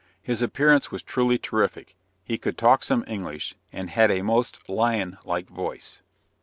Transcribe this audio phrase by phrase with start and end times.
[0.23, 5.19] His appearance was truly terrific; he could talk some English, and had a most lion
[5.25, 6.01] like voice.